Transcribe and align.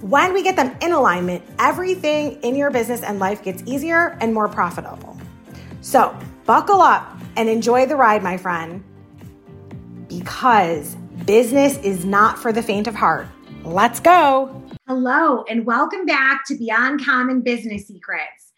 when 0.00 0.32
we 0.32 0.42
get 0.42 0.56
them 0.56 0.74
in 0.80 0.92
alignment, 0.92 1.42
everything 1.58 2.40
in 2.42 2.56
your 2.56 2.70
business 2.70 3.02
and 3.02 3.18
life 3.18 3.42
gets 3.42 3.62
easier 3.66 4.16
and 4.20 4.32
more 4.32 4.48
profitable. 4.48 5.16
So, 5.82 6.16
buckle 6.46 6.80
up 6.80 7.18
and 7.36 7.48
enjoy 7.48 7.86
the 7.86 7.96
ride, 7.96 8.22
my 8.22 8.36
friend, 8.36 8.82
because 10.08 10.94
business 11.26 11.76
is 11.78 12.04
not 12.04 12.38
for 12.38 12.52
the 12.52 12.62
faint 12.62 12.86
of 12.86 12.94
heart. 12.94 13.26
Let's 13.62 14.00
go. 14.00 14.62
Hello, 14.86 15.44
and 15.48 15.66
welcome 15.66 16.06
back 16.06 16.44
to 16.46 16.56
Beyond 16.56 17.04
Common 17.04 17.42
Business 17.42 17.86
Secrets. 17.86 18.52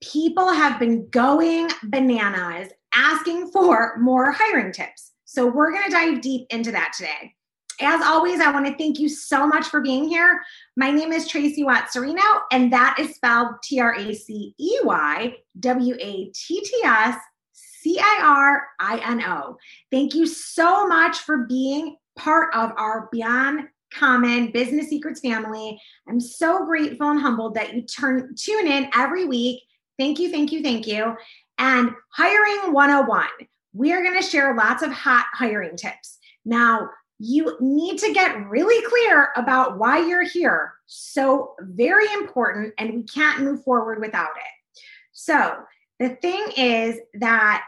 People 0.00 0.52
have 0.52 0.78
been 0.78 1.08
going 1.08 1.70
bananas 1.84 2.68
asking 2.94 3.50
for 3.50 3.96
more 3.98 4.30
hiring 4.30 4.72
tips. 4.72 5.12
So, 5.24 5.46
we're 5.46 5.72
going 5.72 5.84
to 5.84 5.90
dive 5.90 6.20
deep 6.20 6.46
into 6.50 6.70
that 6.70 6.92
today. 6.96 7.34
As 7.80 8.00
always, 8.02 8.40
I 8.40 8.52
want 8.52 8.66
to 8.66 8.76
thank 8.76 8.98
you 8.98 9.08
so 9.08 9.46
much 9.46 9.66
for 9.66 9.80
being 9.80 10.08
here. 10.08 10.40
My 10.76 10.90
name 10.90 11.12
is 11.12 11.26
Tracey 11.26 11.64
Watts 11.64 11.96
Scirino, 11.96 12.22
and 12.52 12.72
that 12.72 12.96
is 12.98 13.16
spelled 13.16 13.48
T 13.62 13.80
R 13.80 13.94
A 13.94 14.14
C 14.14 14.54
E 14.58 14.78
Y 14.84 15.36
W 15.60 15.94
A 15.98 16.30
T 16.32 16.60
T 16.60 16.82
S 16.84 17.16
C 17.52 17.98
I 17.98 18.20
R 18.22 18.68
I 18.78 18.98
N 19.10 19.22
O. 19.22 19.56
Thank 19.90 20.14
you 20.14 20.26
so 20.26 20.86
much 20.86 21.18
for 21.18 21.46
being 21.46 21.96
part 22.16 22.54
of 22.54 22.70
our 22.76 23.08
Beyond 23.10 23.68
Common 23.92 24.50
Business 24.52 24.88
Secrets 24.88 25.20
family. 25.20 25.80
I'm 26.08 26.20
so 26.20 26.64
grateful 26.64 27.10
and 27.10 27.20
humbled 27.20 27.54
that 27.54 27.74
you 27.74 27.82
turn 27.82 28.34
tune 28.36 28.66
in 28.66 28.88
every 28.94 29.24
week. 29.24 29.62
Thank 29.98 30.18
you, 30.18 30.30
thank 30.30 30.52
you, 30.52 30.62
thank 30.62 30.86
you. 30.86 31.16
And 31.58 31.90
hiring 32.10 32.72
101. 32.72 33.26
We 33.72 33.92
are 33.92 34.02
going 34.02 34.20
to 34.20 34.26
share 34.26 34.54
lots 34.54 34.82
of 34.82 34.92
hot 34.92 35.26
hiring 35.32 35.76
tips. 35.76 36.18
Now, 36.44 36.90
you 37.18 37.56
need 37.60 37.98
to 37.98 38.12
get 38.12 38.48
really 38.48 38.84
clear 38.88 39.30
about 39.36 39.78
why 39.78 39.98
you're 39.98 40.26
here. 40.26 40.74
So, 40.86 41.54
very 41.60 42.12
important, 42.12 42.74
and 42.78 42.92
we 42.94 43.02
can't 43.04 43.42
move 43.42 43.62
forward 43.64 44.00
without 44.00 44.36
it. 44.36 44.80
So, 45.12 45.56
the 45.98 46.10
thing 46.16 46.44
is 46.56 46.98
that 47.14 47.64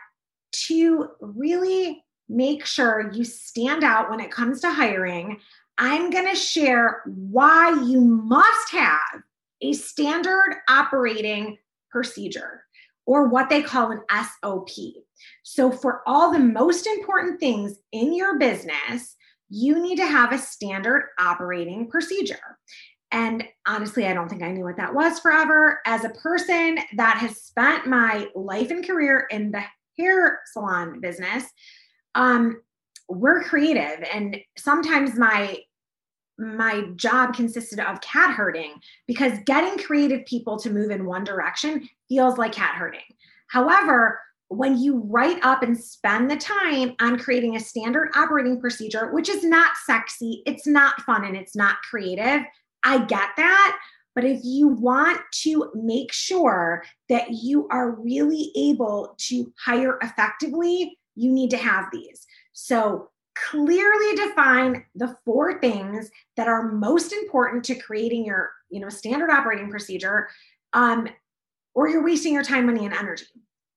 to 0.66 1.10
really 1.20 2.04
make 2.28 2.66
sure 2.66 3.12
you 3.12 3.24
stand 3.24 3.84
out 3.84 4.10
when 4.10 4.20
it 4.20 4.30
comes 4.30 4.60
to 4.60 4.70
hiring, 4.70 5.38
I'm 5.78 6.10
going 6.10 6.28
to 6.28 6.36
share 6.36 7.02
why 7.06 7.70
you 7.84 8.00
must 8.00 8.70
have 8.72 9.22
a 9.60 9.72
standard 9.72 10.56
operating 10.68 11.58
procedure 11.90 12.64
or 13.06 13.28
what 13.28 13.48
they 13.48 13.62
call 13.62 13.92
an 13.92 14.02
SOP. 14.10 14.68
So, 15.42 15.70
for 15.70 16.02
all 16.06 16.32
the 16.32 16.38
most 16.38 16.86
important 16.86 17.40
things 17.40 17.78
in 17.92 18.12
your 18.12 18.38
business, 18.38 19.15
you 19.48 19.80
need 19.80 19.96
to 19.96 20.06
have 20.06 20.32
a 20.32 20.38
standard 20.38 21.10
operating 21.18 21.88
procedure. 21.88 22.58
And 23.12 23.44
honestly, 23.66 24.06
I 24.06 24.14
don't 24.14 24.28
think 24.28 24.42
I 24.42 24.50
knew 24.50 24.64
what 24.64 24.76
that 24.78 24.94
was 24.94 25.20
forever. 25.20 25.80
As 25.86 26.04
a 26.04 26.10
person 26.10 26.78
that 26.96 27.18
has 27.18 27.40
spent 27.42 27.86
my 27.86 28.26
life 28.34 28.70
and 28.70 28.86
career 28.86 29.26
in 29.30 29.52
the 29.52 29.62
hair 29.98 30.40
salon 30.52 31.00
business, 31.00 31.44
um, 32.14 32.60
we're 33.08 33.44
creative, 33.44 34.04
and 34.12 34.36
sometimes 34.58 35.16
my 35.16 35.58
my 36.38 36.82
job 36.96 37.34
consisted 37.34 37.80
of 37.80 38.00
cat 38.02 38.34
herding 38.34 38.74
because 39.06 39.38
getting 39.46 39.82
creative 39.82 40.26
people 40.26 40.58
to 40.58 40.68
move 40.68 40.90
in 40.90 41.06
one 41.06 41.24
direction 41.24 41.88
feels 42.10 42.36
like 42.36 42.52
cat 42.52 42.74
herding. 42.74 43.00
However, 43.48 44.20
when 44.48 44.78
you 44.78 44.98
write 45.06 45.44
up 45.44 45.62
and 45.62 45.76
spend 45.76 46.30
the 46.30 46.36
time 46.36 46.94
on 47.00 47.18
creating 47.18 47.56
a 47.56 47.60
standard 47.60 48.10
operating 48.14 48.60
procedure, 48.60 49.12
which 49.12 49.28
is 49.28 49.42
not 49.42 49.76
sexy, 49.84 50.42
it's 50.46 50.66
not 50.66 51.00
fun, 51.02 51.24
and 51.24 51.36
it's 51.36 51.56
not 51.56 51.82
creative, 51.88 52.42
I 52.84 53.04
get 53.04 53.30
that. 53.36 53.78
But 54.14 54.24
if 54.24 54.40
you 54.44 54.68
want 54.68 55.20
to 55.42 55.70
make 55.74 56.12
sure 56.12 56.84
that 57.08 57.32
you 57.32 57.68
are 57.68 57.90
really 57.90 58.50
able 58.56 59.14
to 59.18 59.52
hire 59.62 59.98
effectively, 60.02 60.98
you 61.16 61.30
need 61.32 61.50
to 61.50 61.58
have 61.58 61.86
these. 61.92 62.26
So, 62.52 63.10
clearly 63.50 64.16
define 64.16 64.82
the 64.94 65.14
four 65.26 65.60
things 65.60 66.10
that 66.36 66.48
are 66.48 66.72
most 66.72 67.12
important 67.12 67.62
to 67.62 67.74
creating 67.74 68.24
your 68.24 68.50
you 68.70 68.80
know 68.80 68.88
standard 68.88 69.30
operating 69.30 69.70
procedure 69.70 70.28
um, 70.72 71.06
or 71.74 71.86
you're 71.86 72.02
wasting 72.02 72.32
your 72.32 72.42
time 72.42 72.64
money 72.64 72.86
and 72.86 72.94
energy 72.94 73.26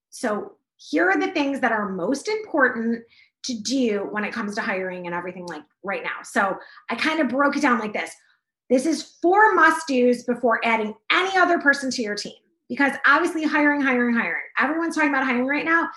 so 0.10 0.54
here 0.80 1.10
are 1.10 1.20
the 1.20 1.32
things 1.32 1.60
that 1.60 1.72
are 1.72 1.90
most 1.90 2.28
important 2.28 3.04
to 3.44 3.54
do 3.54 4.08
when 4.12 4.24
it 4.24 4.34
comes 4.34 4.56
to 4.56 4.62
hiring 4.62 5.06
and 5.06 5.16
everything 5.16 5.46
like 5.46 5.64
right 5.84 6.04
now. 6.04 6.24
So 6.24 6.58
I 6.90 6.96
kind 6.96 7.20
of 7.20 7.30
broke 7.30 7.56
it 7.56 7.62
down 7.62 7.80
like 7.80 7.94
this. 7.94 8.12
This 8.70 8.86
is 8.86 9.16
four 9.22 9.56
must 9.56 9.88
do's 9.88 10.24
before 10.24 10.60
adding 10.64 10.94
any 11.12 11.38
other 11.38 11.60
person 11.60 11.90
to 11.92 12.02
your 12.02 12.16
team 12.16 12.34
because 12.68 12.94
obviously 13.06 13.44
hiring, 13.44 13.82
hiring, 13.82 14.16
hiring. 14.16 14.44
Everyone's 14.60 14.96
talking 14.96 15.10
about 15.10 15.26
hiring 15.26 15.48
right 15.48 15.66
now. 15.66 15.90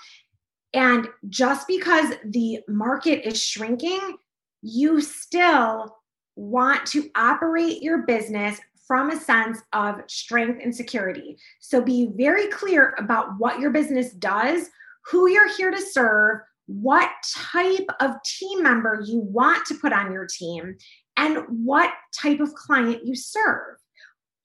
And 0.73 1.07
just 1.29 1.67
because 1.67 2.15
the 2.25 2.59
market 2.67 3.27
is 3.27 3.41
shrinking, 3.41 4.17
you 4.63 5.01
still 5.01 5.97
want 6.35 6.85
to 6.87 7.09
operate 7.15 7.83
your 7.83 7.99
business 8.03 8.59
from 8.87 9.11
a 9.11 9.19
sense 9.19 9.59
of 9.71 10.01
strength 10.07 10.59
and 10.61 10.75
security. 10.75 11.37
So 11.59 11.81
be 11.81 12.09
very 12.15 12.47
clear 12.47 12.95
about 12.97 13.37
what 13.37 13.59
your 13.59 13.71
business 13.71 14.11
does, 14.13 14.69
who 15.05 15.29
you're 15.29 15.53
here 15.55 15.71
to 15.71 15.81
serve, 15.81 16.39
what 16.67 17.09
type 17.35 17.87
of 17.99 18.15
team 18.23 18.63
member 18.63 19.03
you 19.05 19.19
want 19.19 19.65
to 19.67 19.75
put 19.75 19.93
on 19.93 20.11
your 20.11 20.27
team, 20.27 20.77
and 21.17 21.39
what 21.47 21.91
type 22.15 22.39
of 22.39 22.53
client 22.53 23.05
you 23.05 23.15
serve. 23.15 23.77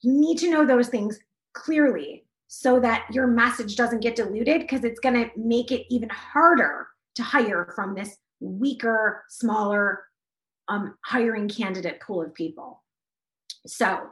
You 0.03 0.13
need 0.13 0.39
to 0.39 0.51
know 0.51 0.67
those 0.67 0.89
things 0.89 1.19
clearly 1.55 2.25
so 2.47 2.81
that 2.81 3.07
your 3.13 3.27
message 3.27 3.77
doesn't 3.77 4.01
get 4.01 4.17
diluted 4.17 4.63
because 4.63 4.85
it's 4.85 5.01
going 5.01 5.15
to 5.15 5.31
make 5.37 5.71
it 5.71 5.87
even 5.91 6.09
harder 6.09 6.87
to 7.15 7.23
hire 7.23 7.73
from 7.75 7.95
this 7.95 8.17
weaker, 8.41 9.25
smaller 9.29 10.05
um, 10.69 10.95
hiring 11.05 11.49
candidate 11.49 12.01
pool 12.01 12.23
of 12.23 12.35
people. 12.35 12.83
So, 13.69 14.11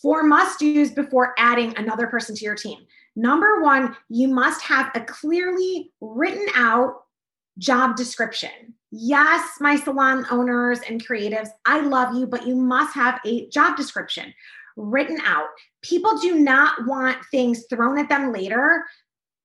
four 0.00 0.22
must 0.22 0.60
do's 0.60 0.92
before 0.92 1.34
adding 1.38 1.76
another 1.76 2.06
person 2.06 2.34
to 2.36 2.44
your 2.44 2.54
team. 2.54 2.78
Number 3.16 3.62
one, 3.62 3.96
you 4.08 4.28
must 4.28 4.62
have 4.62 4.90
a 4.94 5.00
clearly 5.00 5.90
written 6.00 6.46
out 6.54 7.02
job 7.58 7.96
description. 7.96 8.74
Yes, 8.90 9.42
my 9.60 9.76
salon 9.76 10.24
owners 10.30 10.80
and 10.88 11.04
creatives, 11.04 11.48
I 11.66 11.80
love 11.80 12.14
you, 12.14 12.26
but 12.26 12.46
you 12.46 12.54
must 12.54 12.94
have 12.94 13.20
a 13.26 13.48
job 13.48 13.76
description 13.76 14.32
written 14.76 15.20
out. 15.24 15.48
People 15.82 16.16
do 16.18 16.36
not 16.36 16.86
want 16.86 17.18
things 17.30 17.64
thrown 17.68 17.98
at 17.98 18.08
them 18.08 18.32
later. 18.32 18.84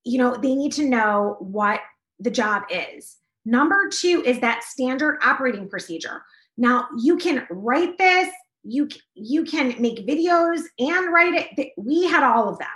You 0.03 0.19
know, 0.19 0.35
they 0.35 0.53
need 0.53 0.71
to 0.73 0.87
know 0.87 1.37
what 1.39 1.81
the 2.19 2.31
job 2.31 2.63
is. 2.69 3.17
Number 3.45 3.89
two 3.89 4.23
is 4.25 4.39
that 4.39 4.63
standard 4.63 5.17
operating 5.23 5.67
procedure. 5.67 6.23
Now, 6.55 6.87
you 6.97 7.17
can 7.17 7.45
write 7.49 7.97
this 7.97 8.29
you 8.63 8.87
you 9.13 9.43
can 9.43 9.75
make 9.79 10.07
videos 10.07 10.61
and 10.79 11.11
write 11.13 11.49
it 11.57 11.71
we 11.77 12.05
had 12.05 12.23
all 12.23 12.49
of 12.49 12.59
them 12.59 12.67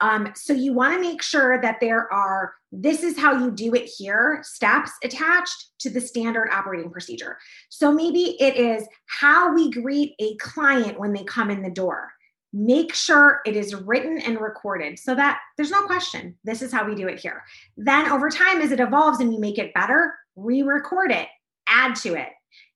um, 0.00 0.32
so 0.36 0.52
you 0.52 0.72
want 0.72 0.94
to 0.94 1.00
make 1.00 1.22
sure 1.22 1.60
that 1.60 1.78
there 1.80 2.12
are 2.12 2.54
this 2.70 3.02
is 3.02 3.18
how 3.18 3.32
you 3.32 3.50
do 3.50 3.74
it 3.74 3.86
here 3.86 4.40
steps 4.42 4.92
attached 5.02 5.70
to 5.80 5.90
the 5.90 6.00
standard 6.00 6.48
operating 6.52 6.90
procedure 6.90 7.36
so 7.68 7.92
maybe 7.92 8.40
it 8.40 8.56
is 8.56 8.86
how 9.06 9.52
we 9.52 9.70
greet 9.70 10.14
a 10.20 10.36
client 10.36 10.98
when 10.98 11.12
they 11.12 11.24
come 11.24 11.50
in 11.50 11.62
the 11.62 11.70
door 11.70 12.10
make 12.52 12.94
sure 12.94 13.40
it 13.44 13.56
is 13.56 13.74
written 13.74 14.18
and 14.18 14.40
recorded 14.40 14.98
so 14.98 15.14
that 15.14 15.40
there's 15.56 15.70
no 15.70 15.82
question. 15.82 16.36
This 16.44 16.62
is 16.62 16.72
how 16.72 16.86
we 16.86 16.94
do 16.94 17.08
it 17.08 17.20
here. 17.20 17.42
Then 17.76 18.10
over 18.10 18.30
time, 18.30 18.62
as 18.62 18.72
it 18.72 18.80
evolves 18.80 19.20
and 19.20 19.32
you 19.32 19.38
make 19.40 19.58
it 19.58 19.74
better, 19.74 20.14
re 20.36 20.62
record 20.62 21.10
it, 21.10 21.28
add 21.68 21.94
to 21.96 22.14
it. 22.14 22.30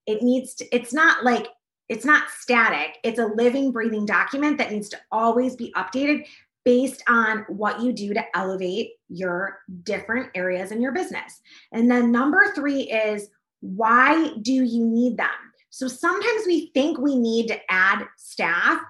It 0.07 0.23
needs 0.23 0.55
to, 0.57 0.67
it's 0.75 0.93
not 0.93 1.25
like, 1.25 1.47
it's 1.89 2.05
not 2.05 2.31
static. 2.31 2.99
It's 3.03 3.19
a 3.19 3.27
living, 3.27 3.73
breathing 3.73 4.07
document 4.07 4.59
that 4.59 4.73
needs 4.73 4.89
to 4.91 5.01
always 5.11 5.57
be 5.57 5.73
updated 5.77 6.27
based 6.65 7.03
on 7.09 7.45
what 7.49 7.81
you 7.81 7.93
do 7.93 8.15
to 8.15 8.25
elevate 8.37 8.93
your 9.09 9.59
different 9.83 10.31
areas 10.35 10.71
in 10.71 10.81
your 10.81 10.93
business. 10.93 11.41
And 11.73 11.91
then 11.91 12.13
number 12.13 12.53
three 12.55 12.83
is 12.83 13.29
why 13.61 14.33
do 14.43 14.53
you 14.53 14.85
need 14.85 15.17
them? 15.17 15.29
So 15.71 15.89
sometimes 15.89 16.47
we 16.47 16.71
think 16.75 16.99
we 16.99 17.17
need 17.17 17.49
to 17.49 17.59
add 17.71 18.05
staff, 18.17 18.81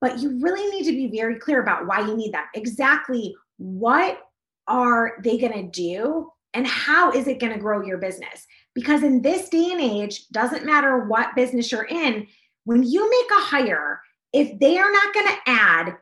but 0.00 0.18
you 0.18 0.40
really 0.40 0.68
need 0.70 0.84
to 0.84 0.92
be 0.92 1.16
very 1.16 1.38
clear 1.38 1.62
about 1.62 1.86
why 1.86 2.00
you 2.00 2.16
need 2.16 2.32
them. 2.32 2.44
Exactly 2.54 3.34
what 3.58 4.18
are 4.66 5.18
they 5.22 5.36
going 5.36 5.52
to 5.52 5.70
do 5.70 6.30
and 6.54 6.66
how 6.66 7.12
is 7.12 7.28
it 7.28 7.38
going 7.38 7.52
to 7.52 7.58
grow 7.58 7.84
your 7.84 7.98
business? 7.98 8.46
Because 8.74 9.02
in 9.02 9.22
this 9.22 9.48
day 9.48 9.70
and 9.70 9.80
age, 9.80 10.28
doesn't 10.28 10.64
matter 10.64 11.04
what 11.04 11.36
business 11.36 11.70
you're 11.70 11.84
in, 11.84 12.26
when 12.64 12.82
you 12.82 13.08
make 13.08 13.30
a 13.30 13.42
hire, 13.42 14.00
if 14.32 14.58
they 14.58 14.78
are 14.78 14.92
not 14.92 15.14
going 15.14 15.26
to 15.26 15.38
add 15.46 15.96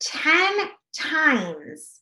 10 0.00 0.68
times, 0.96 2.00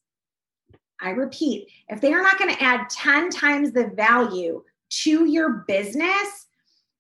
I 1.01 1.11
repeat, 1.11 1.69
if 1.89 2.01
they 2.01 2.13
are 2.13 2.23
not 2.23 2.39
going 2.39 2.55
to 2.55 2.63
add 2.63 2.89
10 2.91 3.31
times 3.31 3.73
the 3.73 3.89
value 3.89 4.63
to 5.03 5.25
your 5.27 5.65
business, 5.67 6.47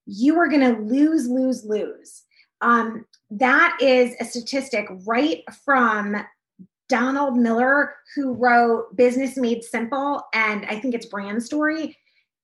you 0.06 0.38
are 0.38 0.48
going 0.48 0.74
to 0.74 0.82
lose, 0.82 1.28
lose, 1.28 1.64
lose. 1.64 2.22
Um, 2.60 3.04
that 3.30 3.78
is 3.80 4.14
a 4.20 4.24
statistic 4.24 4.86
right 5.06 5.42
from 5.64 6.16
Donald 6.88 7.36
Miller, 7.36 7.94
who 8.14 8.34
wrote 8.34 8.96
Business 8.96 9.36
Made 9.36 9.64
Simple 9.64 10.22
and 10.32 10.64
I 10.66 10.78
think 10.78 10.94
it's 10.94 11.06
Brand 11.06 11.42
Story. 11.42 11.96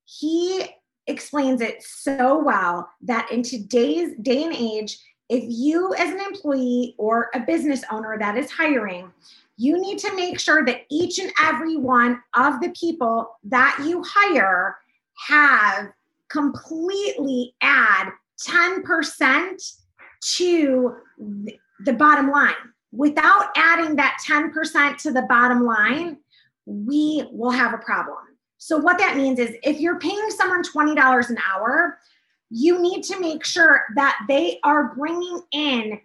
He 0.04 0.66
explains 1.06 1.60
it 1.60 1.82
so 1.82 2.38
well 2.38 2.88
that 3.02 3.30
in 3.30 3.42
today's 3.42 4.14
day 4.22 4.44
and 4.44 4.54
age, 4.54 4.98
if 5.28 5.44
you, 5.46 5.94
as 5.94 6.10
an 6.10 6.20
employee 6.20 6.94
or 6.98 7.30
a 7.34 7.40
business 7.40 7.82
owner 7.90 8.18
that 8.18 8.36
is 8.36 8.50
hiring, 8.50 9.10
you 9.56 9.80
need 9.80 9.98
to 9.98 10.14
make 10.14 10.38
sure 10.38 10.64
that 10.64 10.82
each 10.90 11.18
and 11.18 11.32
every 11.40 11.76
one 11.76 12.22
of 12.34 12.60
the 12.60 12.70
people 12.70 13.38
that 13.44 13.78
you 13.84 14.02
hire 14.04 14.76
have 15.28 15.88
completely 16.28 17.54
add 17.60 18.10
10% 18.40 19.76
to 20.36 20.96
the 21.84 21.92
bottom 21.92 22.30
line. 22.30 22.54
Without 22.92 23.50
adding 23.56 23.96
that 23.96 24.18
10% 24.26 24.96
to 24.98 25.12
the 25.12 25.22
bottom 25.22 25.64
line, 25.64 26.18
we 26.66 27.26
will 27.32 27.50
have 27.50 27.74
a 27.74 27.78
problem. 27.78 28.18
So, 28.64 28.78
what 28.78 28.96
that 28.98 29.16
means 29.16 29.40
is 29.40 29.56
if 29.64 29.80
you're 29.80 29.98
paying 29.98 30.30
someone 30.30 30.62
$20 30.62 31.30
an 31.30 31.38
hour, 31.52 31.98
you 32.48 32.80
need 32.80 33.02
to 33.02 33.18
make 33.18 33.44
sure 33.44 33.82
that 33.96 34.16
they 34.28 34.60
are 34.62 34.94
bringing 34.94 35.40
in 35.50 36.00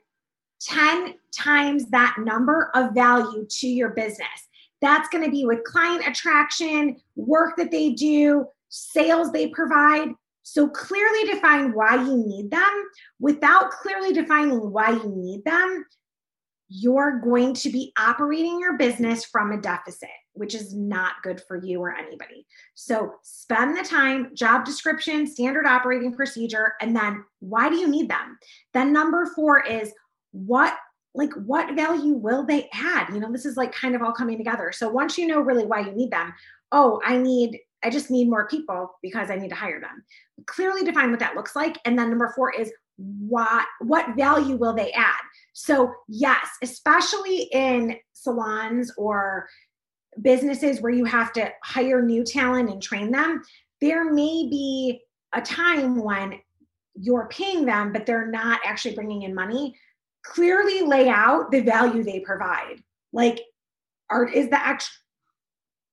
10 0.61 1.13
times 1.31 1.85
that 1.91 2.15
number 2.17 2.71
of 2.73 2.95
value 2.95 3.45
to 3.47 3.67
your 3.67 3.89
business. 3.89 4.47
That's 4.81 5.07
going 5.09 5.23
to 5.23 5.29
be 5.29 5.45
with 5.45 5.65
client 5.65 6.07
attraction, 6.07 6.99
work 7.15 7.57
that 7.57 7.69
they 7.69 7.91
do, 7.91 8.47
sales 8.69 9.31
they 9.31 9.49
provide. 9.49 10.09
So 10.41 10.67
clearly 10.67 11.31
define 11.31 11.73
why 11.73 12.03
you 12.03 12.17
need 12.17 12.49
them. 12.49 12.85
Without 13.19 13.69
clearly 13.69 14.13
defining 14.13 14.71
why 14.71 14.93
you 14.93 15.13
need 15.15 15.45
them, 15.45 15.85
you're 16.69 17.21
going 17.23 17.53
to 17.53 17.69
be 17.69 17.93
operating 17.99 18.59
your 18.59 18.79
business 18.79 19.25
from 19.25 19.51
a 19.51 19.61
deficit, 19.61 20.09
which 20.37 20.55
is 20.55 20.73
not 20.73 21.15
good 21.23 21.41
for 21.41 21.57
you 21.57 21.81
or 21.81 21.95
anybody. 21.95 22.45
So 22.75 23.15
spend 23.23 23.77
the 23.77 23.83
time, 23.83 24.35
job 24.35 24.65
description, 24.65 25.27
standard 25.27 25.65
operating 25.65 26.13
procedure, 26.13 26.73
and 26.81 26.95
then 26.95 27.23
why 27.39 27.69
do 27.69 27.75
you 27.75 27.87
need 27.87 28.09
them? 28.09 28.37
Then 28.73 28.93
number 28.93 29.31
four 29.35 29.63
is 29.63 29.91
what 30.31 30.77
like 31.15 31.33
what 31.33 31.75
value 31.75 32.13
will 32.13 32.45
they 32.45 32.69
add? 32.73 33.09
You 33.11 33.19
know, 33.19 33.31
this 33.31 33.45
is 33.45 33.57
like 33.57 33.73
kind 33.73 33.95
of 33.95 34.03
all 34.03 34.13
coming 34.13 34.37
together. 34.37 34.71
So 34.71 34.87
once 34.87 35.17
you 35.17 35.27
know 35.27 35.39
really 35.39 35.65
why 35.65 35.79
you 35.79 35.91
need 35.91 36.11
them, 36.11 36.33
oh, 36.71 37.01
I 37.03 37.17
need 37.17 37.59
I 37.83 37.89
just 37.89 38.09
need 38.09 38.29
more 38.29 38.47
people 38.47 38.91
because 39.01 39.29
I 39.29 39.35
need 39.35 39.49
to 39.49 39.55
hire 39.55 39.79
them. 39.79 40.03
Clearly 40.45 40.83
define 40.83 41.11
what 41.11 41.19
that 41.19 41.35
looks 41.35 41.55
like. 41.55 41.77
And 41.85 41.97
then 41.97 42.09
number 42.09 42.31
four 42.35 42.51
is 42.51 42.71
what 42.97 43.65
what 43.79 44.15
value 44.15 44.55
will 44.55 44.73
they 44.73 44.91
add? 44.91 45.21
So 45.53 45.93
yes, 46.07 46.47
especially 46.63 47.49
in 47.51 47.97
salons 48.13 48.91
or 48.97 49.47
businesses 50.21 50.81
where 50.81 50.91
you 50.91 51.05
have 51.05 51.31
to 51.33 51.51
hire 51.63 52.01
new 52.01 52.23
talent 52.23 52.69
and 52.69 52.81
train 52.81 53.11
them, 53.11 53.41
there 53.81 54.11
may 54.11 54.47
be 54.49 55.01
a 55.33 55.41
time 55.41 55.97
when 55.97 56.39
you're 56.95 57.27
paying 57.29 57.65
them, 57.65 57.93
but 57.93 58.05
they're 58.05 58.27
not 58.27 58.59
actually 58.65 58.95
bringing 58.95 59.23
in 59.23 59.35
money. 59.35 59.75
Clearly 60.23 60.81
lay 60.81 61.09
out 61.09 61.51
the 61.51 61.61
value 61.61 62.03
they 62.03 62.19
provide. 62.19 62.83
Like, 63.13 63.41
are 64.09 64.27
is 64.27 64.49
the 64.49 64.67
extra 64.67 64.93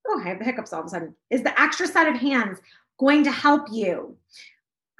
oh, 0.07 0.21
I 0.21 0.29
have 0.29 0.39
the 0.39 0.45
hiccups 0.45 0.73
all 0.73 0.81
of 0.81 0.87
a 0.87 0.89
sudden. 0.89 1.15
Is 1.31 1.43
the 1.43 1.59
extra 1.61 1.87
set 1.87 2.09
of 2.09 2.17
hands 2.17 2.59
going 2.99 3.25
to 3.25 3.31
help 3.31 3.69
you 3.73 4.17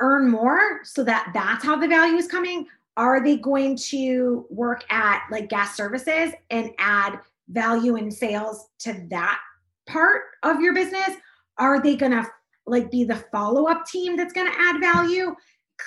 earn 0.01 0.29
more 0.29 0.81
so 0.83 1.05
that 1.05 1.31
that's 1.35 1.65
how 1.65 1.77
the 1.77 1.89
value 1.89 2.17
is 2.17 2.27
coming? 2.27 2.67
Are 2.97 3.23
they 3.23 3.37
going 3.37 3.77
to 3.77 4.47
work 4.51 4.85
at 4.91 5.25
like 5.31 5.49
guest 5.49 5.77
services 5.77 6.33
and 6.51 6.71
add 6.79 7.19
value 7.49 7.97
in 7.97 8.11
sales 8.11 8.69
to 8.81 9.07
that 9.11 9.41
part 9.87 10.23
of 10.43 10.61
your 10.61 10.75
business? 10.75 11.11
Are 11.59 11.83
they 11.83 11.97
going 11.97 12.13
to 12.13 12.27
like 12.67 12.91
be 12.91 13.05
the 13.05 13.17
follow 13.33 13.69
up 13.69 13.87
team 13.87 14.17
that's 14.17 14.33
going 14.33 14.51
to 14.51 14.59
add 14.59 14.81
value? 14.81 15.35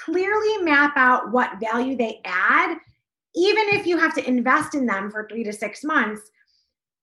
Clearly 0.06 0.63
map 0.63 0.94
out 0.95 1.31
what 1.31 1.59
value 1.59 1.98
they 1.98 2.21
add, 2.25 2.77
even 3.36 3.68
if 3.69 3.86
you 3.86 3.98
have 3.98 4.13
to 4.15 4.27
invest 4.27 4.75
in 4.75 4.86
them 4.86 5.09
for 5.09 5.27
three 5.27 5.44
to 5.44 5.54
six 5.54 5.83
months 5.83 6.30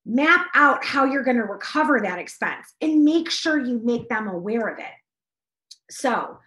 map 0.05 0.47
out 0.53 0.85
how 0.85 1.05
you're 1.05 1.23
going 1.23 1.37
to 1.37 1.43
recover 1.43 1.99
that 1.99 2.19
expense 2.19 2.75
and 2.81 3.03
make 3.03 3.29
sure 3.29 3.59
you 3.59 3.81
make 3.83 4.07
them 4.07 4.27
aware 4.27 4.67
of 4.67 4.77
it. 4.79 4.85
So, 5.89 6.37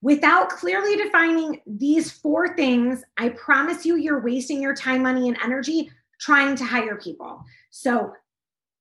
without 0.00 0.48
clearly 0.48 0.96
defining 0.96 1.60
these 1.66 2.10
four 2.10 2.56
things, 2.56 3.02
I 3.18 3.30
promise 3.30 3.86
you, 3.86 3.96
you're 3.96 4.22
wasting 4.22 4.60
your 4.60 4.74
time, 4.74 5.02
money, 5.02 5.28
and 5.28 5.38
energy 5.44 5.90
trying 6.22 6.56
to 6.56 6.64
hire 6.64 6.96
people. 6.96 7.42
So, 7.70 8.12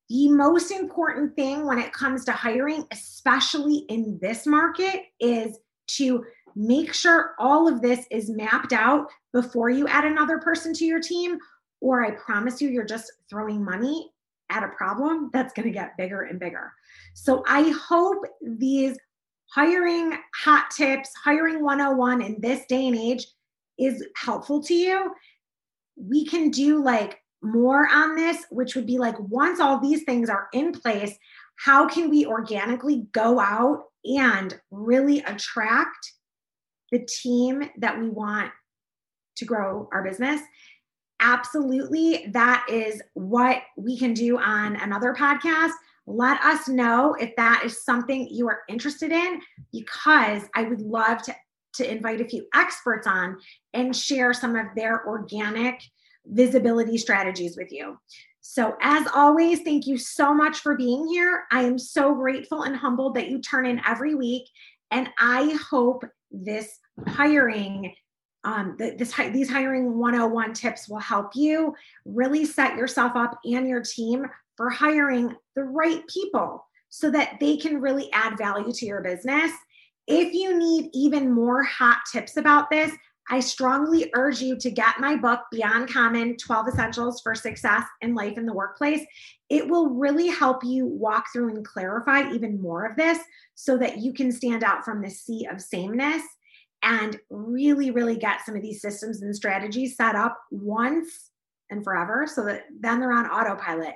the 0.10 0.28
most 0.30 0.72
important 0.72 1.36
thing 1.38 1.66
when 1.66 1.80
it 1.80 1.94
comes 1.94 2.26
to 2.26 2.34
hiring, 2.34 2.86
especially 2.92 3.86
in 3.88 4.20
this 4.22 4.46
market, 4.46 5.04
is 5.22 5.58
to 5.88 6.26
make 6.54 6.94
sure 6.94 7.32
all 7.40 7.66
of 7.66 7.82
this 7.82 8.06
is 8.12 8.30
mapped 8.30 8.74
out 8.74 9.08
before 9.32 9.70
you 9.70 9.88
add 9.88 10.04
another 10.04 10.38
person 10.38 10.74
to 10.74 10.86
your 10.86 11.00
team. 11.00 11.38
Or 11.80 12.06
I 12.06 12.12
promise 12.12 12.62
you, 12.62 12.70
you're 12.70 12.84
just 12.84 13.10
throwing 13.30 13.64
money 13.64 14.12
at 14.50 14.64
a 14.64 14.70
problem 14.70 15.30
that's 15.32 15.54
going 15.54 15.68
to 15.68 15.74
get 15.74 15.98
bigger 15.98 16.24
and 16.24 16.40
bigger. 16.40 16.74
So 17.14 17.44
I 17.48 17.70
hope 17.70 18.26
these 18.42 18.98
hiring 19.54 20.18
hot 20.36 20.70
tips, 20.72 21.10
hiring 21.24 21.64
101 21.64 22.22
in 22.22 22.40
this 22.42 22.66
day 22.68 22.88
and 22.88 22.98
age 22.98 23.26
is 23.80 24.06
helpful 24.18 24.62
to 24.64 24.74
you. 24.74 25.14
We 25.96 26.26
can 26.26 26.50
do 26.50 26.84
like 26.84 27.21
more 27.42 27.88
on 27.92 28.16
this, 28.16 28.46
which 28.50 28.76
would 28.76 28.86
be 28.86 28.98
like 28.98 29.16
once 29.20 29.60
all 29.60 29.80
these 29.80 30.04
things 30.04 30.30
are 30.30 30.48
in 30.54 30.72
place, 30.72 31.18
how 31.58 31.88
can 31.88 32.10
we 32.10 32.26
organically 32.26 33.08
go 33.12 33.40
out 33.40 33.86
and 34.06 34.60
really 34.72 35.20
attract 35.20 36.14
the 36.92 37.06
team 37.06 37.64
that 37.78 38.00
we 38.00 38.10
want 38.10 38.52
to 39.38 39.46
grow 39.46 39.88
our 39.92 40.04
business? 40.04 40.42
Absolutely. 41.20 42.28
That 42.34 42.66
is 42.68 43.02
what 43.14 43.62
we 43.78 43.98
can 43.98 44.14
do 44.14 44.40
on 44.40 44.76
another 44.78 45.14
podcast. 45.14 45.72
Let 46.08 46.42
us 46.42 46.68
know 46.68 47.16
if 47.20 47.36
that 47.36 47.62
is 47.64 47.86
something 47.86 48.28
you 48.30 48.48
are 48.50 48.62
interested 48.68 49.12
in 49.12 49.40
because 49.72 50.44
i 50.56 50.64
would 50.64 50.82
love 50.82 51.22
to 51.22 51.36
to 51.74 51.90
invite 51.90 52.20
a 52.20 52.28
few 52.28 52.46
experts 52.54 53.08
on 53.08 53.38
and 53.74 53.96
share 53.96 54.34
some 54.34 54.56
of 54.56 54.68
their 54.76 55.06
organic 55.08 55.82
visibility 56.26 56.98
strategies 56.98 57.58
with 57.58 57.72
you. 57.72 57.98
So 58.42 58.76
as 58.82 59.08
always 59.14 59.62
thank 59.62 59.86
you 59.86 59.98
so 59.98 60.34
much 60.34 60.60
for 60.60 60.76
being 60.76 61.08
here. 61.08 61.44
I 61.52 61.62
am 61.64 61.78
so 61.78 62.16
grateful 62.16 62.64
and 62.64 62.76
humbled 62.76 63.16
that 63.16 63.30
you 63.30 63.40
turn 63.40 63.66
in 63.66 63.82
every 63.88 64.16
week. 64.16 64.44
And 64.90 65.10
i 65.20 65.58
hope 65.70 66.04
this 66.32 66.80
hiring 67.08 67.94
um, 68.44 68.76
this 68.78 69.14
these 69.34 69.52
hiring 69.52 70.00
101 70.00 70.54
tips 70.54 70.90
will 70.90 71.00
help 71.00 71.36
you 71.36 71.76
really 72.06 72.44
set 72.44 72.76
yourself 72.76 73.12
up 73.16 73.40
and 73.44 73.68
your 73.68 73.82
team 73.82 74.26
for 74.58 74.70
hiring 74.70 75.36
the 75.56 75.64
right 75.64 76.02
people 76.08 76.66
so 76.90 77.12
that 77.12 77.40
they 77.40 77.56
can 77.56 77.80
really 77.80 78.12
add 78.14 78.38
value 78.38 78.72
to 78.74 78.86
your 78.86 79.02
business. 79.02 79.52
If 80.08 80.34
you 80.34 80.58
need 80.58 80.90
even 80.94 81.32
more 81.32 81.64
hot 81.64 82.00
tips 82.12 82.38
about 82.38 82.70
this, 82.72 82.92
I 83.30 83.40
strongly 83.40 84.12
urge 84.14 84.42
you 84.42 84.58
to 84.58 84.72
get 84.72 85.00
my 85.00 85.16
book, 85.16 85.42
Beyond 85.52 85.90
Common 85.90 86.36
12 86.38 86.70
Essentials 86.70 87.22
for 87.22 87.34
Success 87.36 87.84
in 88.02 88.16
Life 88.16 88.38
in 88.38 88.46
the 88.46 88.54
Workplace. 88.54 89.06
It 89.50 89.68
will 89.68 89.90
really 89.90 90.28
help 90.28 90.64
you 90.64 90.86
walk 90.86 91.26
through 91.32 91.56
and 91.56 91.66
clarify 91.66 92.32
even 92.32 92.62
more 92.62 92.86
of 92.86 92.98
this 92.98 93.20
so 93.56 93.78
that 93.78 94.00
you 94.00 94.14
can 94.14 94.32
stand 94.32 94.64
out 94.64 94.84
from 94.84 95.02
the 95.02 95.10
sea 95.10 95.48
of 95.50 95.62
sameness 95.62 96.24
and 96.84 97.20
really, 97.30 97.92
really 97.92 98.18
get 98.18 98.46
some 98.46 98.56
of 98.56 98.62
these 98.62 98.82
systems 98.82 99.22
and 99.22 99.36
strategies 99.36 99.96
set 99.96 100.16
up 100.16 100.38
once 100.50 101.30
and 101.70 101.84
forever 101.84 102.28
so 102.28 102.44
that 102.46 102.64
then 102.80 103.00
they're 103.00 103.14
on 103.14 103.28
autopilot. 103.28 103.96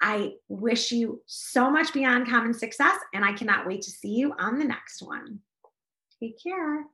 I 0.00 0.32
wish 0.48 0.92
you 0.92 1.22
so 1.26 1.70
much 1.70 1.92
beyond 1.92 2.28
common 2.28 2.54
success, 2.54 2.96
and 3.14 3.24
I 3.24 3.32
cannot 3.32 3.66
wait 3.66 3.82
to 3.82 3.90
see 3.90 4.10
you 4.10 4.34
on 4.38 4.58
the 4.58 4.64
next 4.64 5.00
one. 5.00 5.40
Take 6.20 6.42
care. 6.42 6.84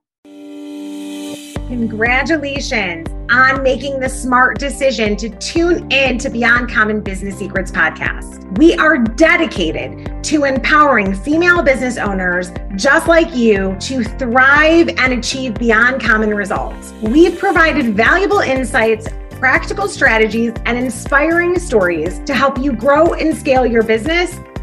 Congratulations 1.69 3.07
on 3.29 3.61
making 3.61 3.99
the 3.99 4.09
smart 4.09 4.57
decision 4.57 5.15
to 5.17 5.29
tune 5.37 5.89
in 5.91 6.17
to 6.17 6.27
Beyond 6.27 6.71
Common 6.71 6.99
Business 6.99 7.37
Secrets 7.37 7.71
podcast. 7.71 8.57
We 8.57 8.73
are 8.77 8.97
dedicated 8.97 10.23
to 10.23 10.45
empowering 10.45 11.13
female 11.13 11.61
business 11.61 11.97
owners 11.97 12.51
just 12.75 13.07
like 13.07 13.35
you 13.35 13.77
to 13.81 14.03
thrive 14.03 14.89
and 14.97 15.13
achieve 15.13 15.53
beyond 15.53 16.01
common 16.01 16.33
results. 16.33 16.91
We've 17.03 17.37
provided 17.37 17.95
valuable 17.95 18.39
insights 18.39 19.07
practical 19.39 19.87
strategies, 19.87 20.51
and 20.65 20.77
inspiring 20.77 21.57
stories 21.57 22.19
to 22.25 22.33
help 22.33 22.57
you 22.57 22.73
grow 22.73 23.13
and 23.13 23.35
scale 23.35 23.65
your 23.65 23.83
business 23.83 24.37